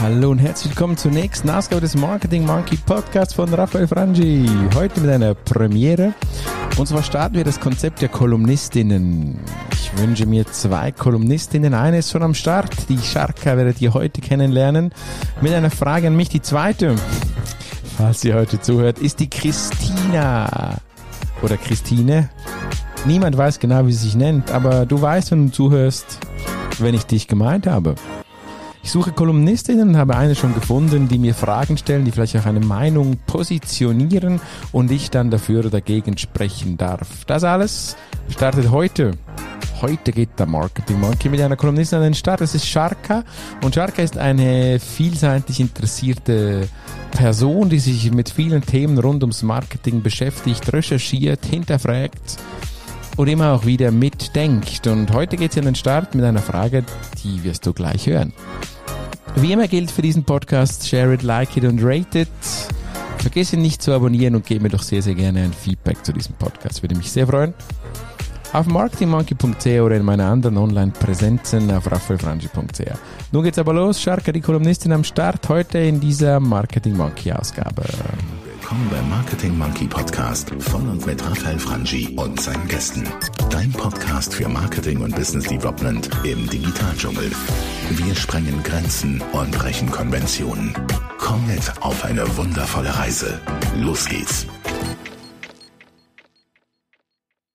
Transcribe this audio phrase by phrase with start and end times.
[0.00, 4.48] Hallo und herzlich willkommen zur nächsten Ausgabe des Marketing Monkey Podcasts von Raphael Frangi.
[4.76, 6.14] Heute mit einer Premiere.
[6.76, 9.40] Und zwar starten wir das Konzept der Kolumnistinnen.
[9.72, 11.74] Ich wünsche mir zwei Kolumnistinnen.
[11.74, 12.88] Eine ist schon am Start.
[12.88, 14.92] Die Sharka werdet ihr heute kennenlernen.
[15.40, 16.28] Mit einer Frage an mich.
[16.28, 16.94] Die zweite,
[17.96, 20.76] falls ihr heute zuhört, ist die Christina.
[21.42, 22.28] Oder Christine.
[23.04, 26.18] Niemand weiß genau, wie sie sich nennt, aber du weißt, wenn du zuhörst,
[26.78, 27.96] wenn ich dich gemeint habe.
[28.88, 32.60] Ich suche Kolumnistinnen habe eine schon gefunden, die mir Fragen stellen, die vielleicht auch eine
[32.60, 34.40] Meinung positionieren
[34.72, 37.26] und ich dann dafür oder dagegen sprechen darf.
[37.26, 37.98] Das alles
[38.30, 39.10] startet heute.
[39.82, 42.40] Heute geht der Marketing Monkey mit einer Kolumnistin an den Start.
[42.40, 43.24] Das ist Sharka
[43.62, 46.66] und Sharka ist eine vielseitig interessierte
[47.10, 52.38] Person, die sich mit vielen Themen rund ums Marketing beschäftigt, recherchiert, hinterfragt
[53.18, 54.86] und immer auch wieder mitdenkt.
[54.86, 56.84] Und heute geht sie an den Start mit einer Frage,
[57.22, 58.32] die wirst du gleich hören.
[59.40, 62.28] Wie immer gilt für diesen Podcast, share it, like it und rate it.
[63.18, 66.12] Vergiss ihn nicht zu abonnieren und gib mir doch sehr, sehr gerne ein Feedback zu
[66.12, 66.82] diesem Podcast.
[66.82, 67.54] Würde mich sehr freuen.
[68.52, 72.98] Auf marketingmonkey.ch oder in meiner anderen Online-Präsenzen auf raffaelfrangi.ch.
[73.30, 74.00] Nun geht's aber los.
[74.00, 77.84] Scharka, die Kolumnistin am Start, heute in dieser Marketing Monkey Ausgabe.
[78.68, 83.02] Willkommen beim Marketing Monkey Podcast von und mit Raphael Frangi und seinen Gästen.
[83.50, 87.30] Dein Podcast für Marketing und Business Development im Digitaldschungel.
[87.88, 90.74] Wir sprengen Grenzen und brechen Konventionen.
[91.16, 93.40] Komm mit auf eine wundervolle Reise.
[93.78, 94.46] Los geht's.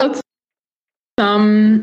[0.01, 0.13] Hallo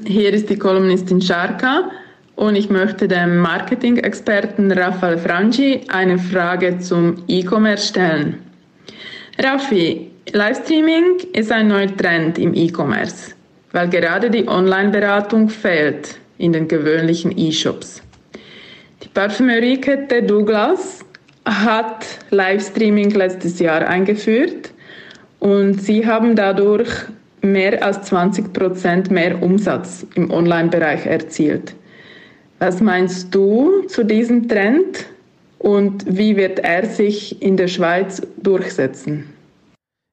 [0.07, 1.89] hier ist die Kolumnistin Sharka
[2.35, 8.51] und ich möchte dem Marketing-Experten Raphael Frangi eine Frage zum E-Commerce stellen.
[9.39, 13.33] Raffi, Livestreaming ist ein neuer Trend im E-Commerce,
[13.73, 18.03] weil gerade die Online-Beratung fehlt in den gewöhnlichen E-Shops.
[19.03, 21.01] Die Parfümeriekette Douglas
[21.45, 24.73] hat Livestreaming letztes Jahr eingeführt
[25.39, 26.91] und sie haben dadurch
[27.41, 31.75] mehr als 20 Prozent mehr Umsatz im Online-Bereich erzielt.
[32.59, 35.07] Was meinst du zu diesem Trend
[35.61, 39.27] und wie wird er sich in der Schweiz durchsetzen?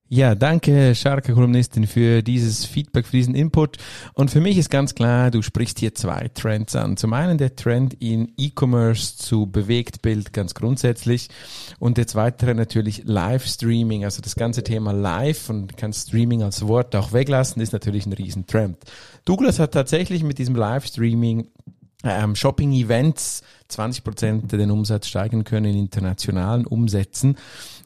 [0.10, 3.78] Ja, danke, Scharke Kolumnistin, für dieses Feedback, für diesen Input.
[4.14, 6.96] Und für mich ist ganz klar, du sprichst hier zwei Trends an.
[6.96, 11.28] Zum einen der Trend in E-Commerce zu Bewegtbild ganz grundsätzlich
[11.80, 16.96] und der zweite natürlich Live-Streaming, also das ganze Thema Live und kannst Streaming als Wort
[16.96, 18.78] auch weglassen, ist natürlich ein Riesentrend.
[19.26, 21.48] Douglas hat tatsächlich mit diesem Live-Streaming
[22.04, 27.38] ähm, Shopping-Events 20 Prozent den Umsatz steigen können in internationalen Umsätzen.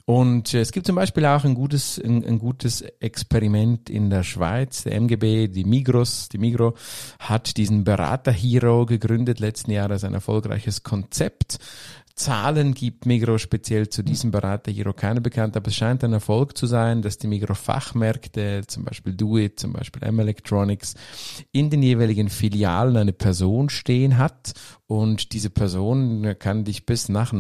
[0.06, 4.24] Und äh, es gibt zum Beispiel auch ein gutes, ein, ein, gutes Experiment in der
[4.24, 4.84] Schweiz.
[4.84, 6.76] Der MGB, die Migros, die Migro
[7.20, 11.60] hat diesen Berater Hero gegründet letzten Jahr als ein erfolgreiches Konzept.
[12.22, 16.56] Zahlen gibt Migro speziell zu diesem Berater Hero keine bekannt, aber es scheint ein Erfolg
[16.56, 20.94] zu sein, dass die Migro Fachmärkte, zum Beispiel Do-It, zum Beispiel M Electronics,
[21.52, 24.54] in den jeweiligen Filialen eine Person stehen hat
[24.92, 27.32] und diese Person kann dich bis nach,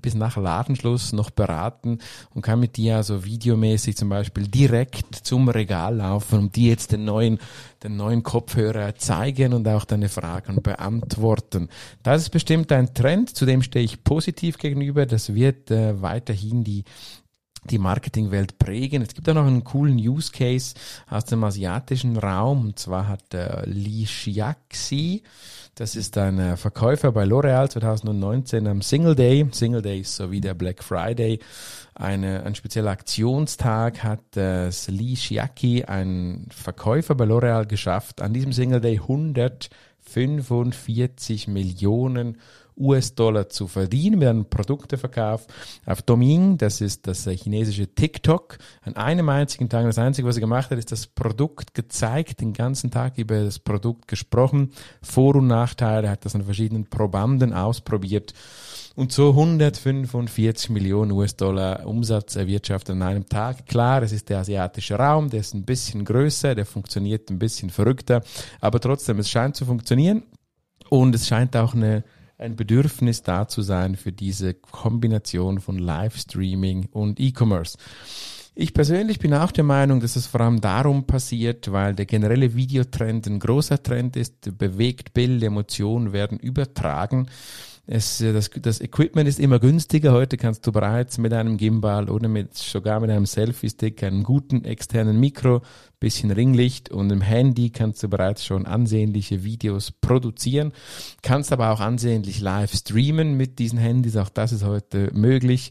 [0.00, 1.98] bis nach Ladenschluss noch beraten
[2.32, 6.92] und kann mit dir also videomäßig zum Beispiel direkt zum Regal laufen und dir jetzt
[6.92, 7.40] den neuen,
[7.82, 11.68] den neuen Kopfhörer zeigen und auch deine Fragen beantworten.
[12.04, 15.04] Das ist bestimmt ein Trend, zu dem stehe ich positiv gegenüber.
[15.04, 16.84] Das wird äh, weiterhin die
[17.64, 19.02] die Marketingwelt prägen.
[19.02, 20.74] Es gibt auch noch einen coolen Use Case
[21.08, 22.66] aus dem asiatischen Raum.
[22.66, 25.22] Und zwar hat äh, Li Xiaxi,
[25.74, 29.46] das ist ein äh, Verkäufer bei L'Oreal 2019 am Single Day.
[29.50, 31.40] Single Day ist so wie der Black Friday.
[31.94, 38.52] Eine, ein spezieller Aktionstag hat äh, Li Xiaxi, ein Verkäufer bei L'Oreal, geschafft, an diesem
[38.52, 42.38] Single Day 145 Millionen
[42.80, 45.46] US-Dollar zu verdienen mit einem Produkteverkauf
[45.86, 48.58] auf Doming, das ist das äh, chinesische TikTok.
[48.82, 52.52] An einem einzigen Tag, das Einzige, was er gemacht hat, ist das Produkt gezeigt, den
[52.52, 58.34] ganzen Tag über das Produkt gesprochen, Vor- und Nachteile, hat das an verschiedenen Probanden ausprobiert
[58.96, 63.66] und so 145 Millionen US-Dollar Umsatz erwirtschaftet an einem Tag.
[63.66, 67.70] Klar, es ist der asiatische Raum, der ist ein bisschen größer, der funktioniert ein bisschen
[67.70, 68.22] verrückter,
[68.60, 70.24] aber trotzdem, es scheint zu funktionieren
[70.88, 72.04] und es scheint auch eine
[72.40, 77.78] ein Bedürfnis da zu sein für diese Kombination von Livestreaming und E-Commerce.
[78.54, 82.54] Ich persönlich bin auch der Meinung, dass es vor allem darum passiert, weil der generelle
[82.54, 87.28] Videotrend ein großer Trend ist, bewegt Bild, Emotionen werden übertragen
[87.92, 90.12] es, das, das Equipment ist immer günstiger.
[90.12, 94.64] Heute kannst du bereits mit einem Gimbal oder mit, sogar mit einem Selfie-Stick, einem guten
[94.64, 95.62] externen Mikro
[96.00, 100.72] bisschen Ringlicht und im Handy kannst du bereits schon ansehnliche Videos produzieren,
[101.22, 105.70] kannst aber auch ansehnlich live streamen mit diesen Handys, auch das ist heute möglich.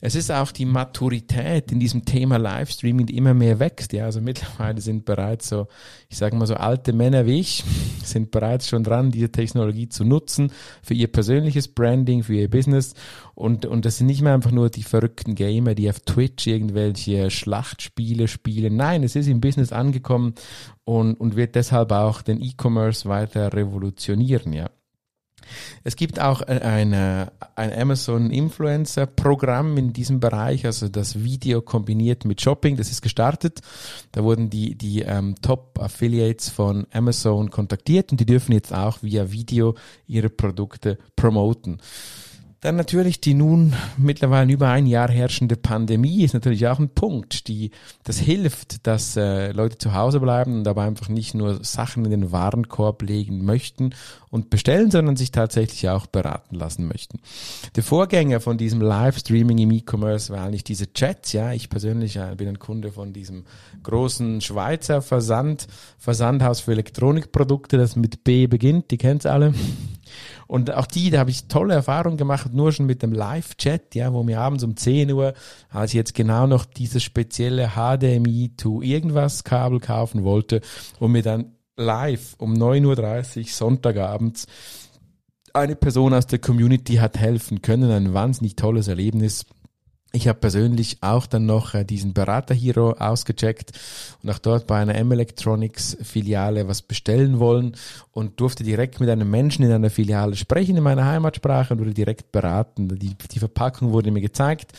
[0.00, 4.22] Es ist auch die Maturität in diesem Thema Livestreaming, die immer mehr wächst, ja, also
[4.22, 5.68] mittlerweile sind bereits so,
[6.08, 7.62] ich sage mal so alte Männer wie ich,
[8.02, 10.52] sind bereits schon dran, diese Technologie zu nutzen
[10.82, 12.94] für ihr persönliches Branding, für ihr Business
[13.36, 17.30] und, und das sind nicht mehr einfach nur die verrückten Gamer, die auf Twitch irgendwelche
[17.30, 18.76] Schlachtspiele spielen.
[18.76, 20.34] Nein, es ist im Business angekommen
[20.84, 24.70] und, und wird deshalb auch den E-Commerce weiter revolutionieren, ja.
[25.84, 32.24] Es gibt auch ein, ein Amazon Influencer Programm in diesem Bereich, also das Video kombiniert
[32.24, 33.60] mit Shopping, das ist gestartet.
[34.12, 39.02] Da wurden die, die ähm, Top Affiliates von Amazon kontaktiert und die dürfen jetzt auch
[39.02, 39.74] via Video
[40.06, 41.78] ihre Produkte promoten.
[42.60, 47.48] Dann natürlich die nun mittlerweile über ein Jahr herrschende Pandemie ist natürlich auch ein Punkt,
[47.48, 47.70] die
[48.04, 52.10] das hilft, dass äh, Leute zu Hause bleiben und aber einfach nicht nur Sachen in
[52.10, 53.94] den Warenkorb legen möchten
[54.30, 57.20] und bestellen, sondern sich tatsächlich auch beraten lassen möchten.
[57.76, 61.34] Der Vorgänger von diesem Livestreaming im E-Commerce war eigentlich diese Chats.
[61.34, 63.44] Ja, ich persönlich äh, bin ein Kunde von diesem
[63.82, 65.66] großen Schweizer Versand,
[65.98, 68.90] Versandhaus für Elektronikprodukte, das mit B beginnt.
[68.90, 69.52] Die kennt's alle.
[70.46, 74.12] Und auch die, da habe ich tolle Erfahrungen gemacht, nur schon mit dem Live-Chat, ja,
[74.12, 75.34] wo mir abends um 10 Uhr,
[75.70, 80.60] als ich jetzt genau noch dieses spezielle HDMI to irgendwas Kabel kaufen wollte,
[80.98, 84.46] wo mir dann live um 9.30 Uhr Sonntagabends
[85.56, 87.90] eine Person aus der Community hat helfen können.
[87.90, 89.46] Ein wahnsinnig tolles Erlebnis.
[90.16, 93.72] Ich habe persönlich auch dann noch äh, diesen Berater Hero ausgecheckt
[94.22, 97.76] und auch dort bei einer M-Electronics Filiale was bestellen wollen
[98.12, 101.92] und durfte direkt mit einem Menschen in einer Filiale sprechen in meiner Heimatsprache und wurde
[101.92, 102.88] direkt beraten.
[102.98, 104.72] Die, die Verpackung wurde mir gezeigt.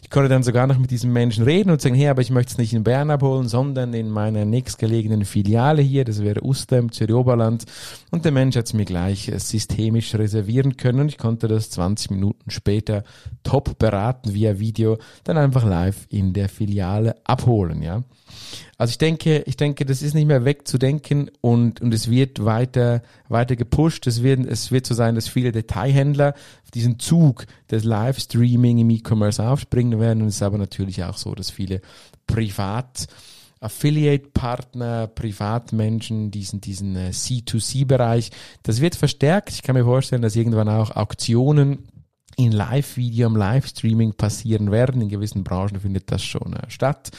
[0.00, 2.52] Ich konnte dann sogar noch mit diesem Menschen reden und sagen, hey, aber ich möchte
[2.52, 6.92] es nicht in Bern abholen, sondern in meiner nächstgelegenen Filiale hier, das wäre Uster im
[6.92, 7.64] Zürich-Oberland.
[8.12, 11.70] Und der Mensch hat es mir gleich äh, systemisch reservieren können und ich konnte das
[11.70, 13.02] 20 Minuten später
[13.42, 14.83] top beraten via Video,
[15.24, 18.02] dann einfach live in der Filiale abholen, ja.
[18.76, 23.02] Also ich denke, ich denke, das ist nicht mehr wegzudenken und, und es wird weiter,
[23.28, 24.06] weiter gepusht.
[24.06, 26.34] Es wird, es wird so sein, dass viele Detailhändler
[26.74, 30.22] diesen Zug des Livestreaming im E-Commerce aufspringen werden.
[30.22, 31.80] Und es ist aber natürlich auch so, dass viele
[32.26, 33.06] Privat
[33.60, 38.30] Affiliate-Partner, Privatmenschen, diesen, diesen äh, C2C-Bereich,
[38.62, 39.50] das wird verstärkt.
[39.50, 41.88] Ich kann mir vorstellen, dass irgendwann auch Auktionen
[42.36, 45.00] in Live-Video, im Livestreaming passieren werden.
[45.00, 47.10] In gewissen Branchen findet das schon äh, statt.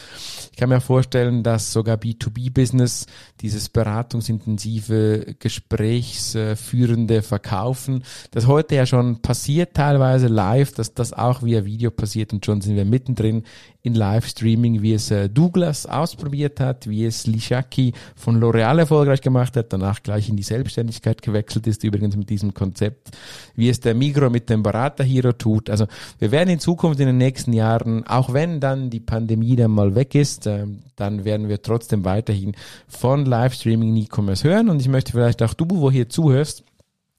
[0.52, 3.06] Ich kann mir vorstellen, dass sogar B2B-Business
[3.42, 11.66] dieses beratungsintensive, gesprächsführende Verkaufen, das heute ja schon passiert, teilweise live, dass das auch via
[11.66, 13.44] Video passiert und schon sind wir mittendrin
[13.86, 19.56] in Livestreaming, wie es äh, Douglas ausprobiert hat, wie es Lishaki von L'Oreal erfolgreich gemacht
[19.56, 23.12] hat, danach gleich in die Selbstständigkeit gewechselt ist, übrigens mit diesem Konzept,
[23.56, 25.70] wie es der Migro mit dem Berater Hero tut.
[25.70, 25.86] Also
[26.20, 29.94] wir werden in Zukunft in den nächsten Jahren, auch wenn dann die Pandemie dann mal
[29.94, 30.66] weg ist, äh,
[30.96, 32.56] dann werden wir trotzdem weiterhin
[32.88, 36.64] von Livestreaming in E-Commerce hören und ich möchte vielleicht auch du, wo hier zuhörst,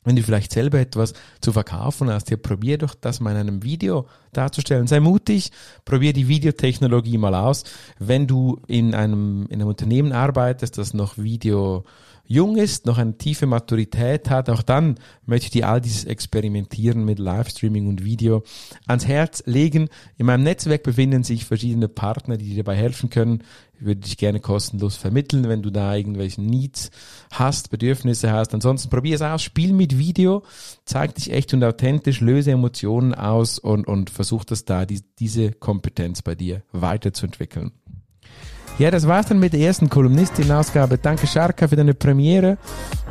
[0.06, 3.62] wenn du vielleicht selber etwas zu verkaufen hast, ja, probier doch das mal in einem
[3.64, 4.86] Video darzustellen.
[4.86, 5.50] Sei mutig,
[5.84, 7.64] probier die Videotechnologie mal aus.
[7.98, 11.84] Wenn du in einem, in einem Unternehmen arbeitest, das noch Video
[12.26, 17.04] jung ist, noch eine tiefe Maturität hat, auch dann möchte ich dir all dieses Experimentieren
[17.04, 18.42] mit Livestreaming und Video
[18.86, 19.88] ans Herz legen.
[20.16, 23.42] In meinem Netzwerk befinden sich verschiedene Partner, die dir dabei helfen können.
[23.78, 26.90] Ich würde dich gerne kostenlos vermitteln, wenn du da irgendwelche Needs
[27.30, 28.54] hast, Bedürfnisse hast.
[28.54, 30.42] Ansonsten probier es aus, spiel mit Video,
[30.84, 35.52] zeig dich echt und authentisch, löse Emotionen aus und, und versuch das da, die, diese
[35.52, 37.72] Kompetenz bei dir weiterzuentwickeln.
[38.78, 40.98] Ja, das war's dann mit der ersten Kolumnistin-Ausgabe.
[40.98, 42.58] Danke, Sharka, für deine Premiere.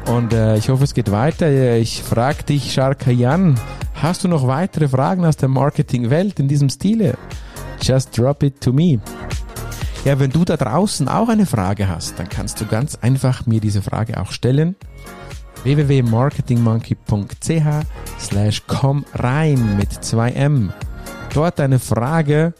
[0.07, 1.77] Und äh, ich hoffe, es geht weiter.
[1.77, 3.59] Ich frage dich, Sharka Jan,
[3.95, 7.17] hast du noch weitere Fragen aus der Marketingwelt in diesem Stile?
[7.81, 8.99] Just drop it to me.
[10.05, 13.59] Ja, wenn du da draußen auch eine Frage hast, dann kannst du ganz einfach mir
[13.59, 14.75] diese Frage auch stellen
[15.63, 17.65] www.marketingmonkey.ch
[18.19, 20.69] slash komm rein mit 2M.
[21.33, 22.53] Dort eine Frage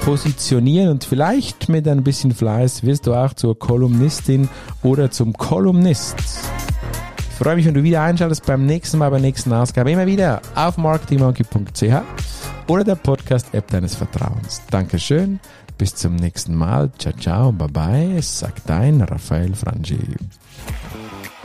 [0.00, 4.48] positionieren und vielleicht mit ein bisschen Fleiß wirst du auch zur Kolumnistin
[4.82, 6.16] oder zum Kolumnist.
[7.18, 9.90] Ich freue mich, wenn du wieder einschaltest beim nächsten Mal, bei der nächsten Ausgabe.
[9.90, 12.02] Immer wieder auf marketingmonkey.ch
[12.66, 14.62] oder der Podcast-App deines Vertrauens.
[14.70, 15.40] Dankeschön,
[15.78, 16.90] bis zum nächsten Mal.
[16.98, 19.98] Ciao, ciao, bye bye, sagt dein Raphael Frangi.